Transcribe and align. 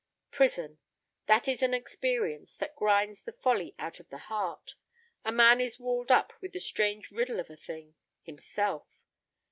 "Prison. 0.31 0.79
That 1.27 1.47
is 1.47 1.61
an 1.61 1.75
experience 1.75 2.53
that 2.57 2.75
grinds 2.75 3.21
the 3.21 3.31
folly 3.33 3.75
out 3.77 3.99
of 3.99 4.09
the 4.09 4.17
heart. 4.17 4.73
A 5.23 5.31
man 5.31 5.61
is 5.61 5.79
walled 5.79 6.09
up 6.11 6.33
with 6.41 6.53
that 6.53 6.59
strange 6.61 7.11
riddle 7.11 7.39
of 7.39 7.51
a 7.51 7.55
thing—himself. 7.55 8.97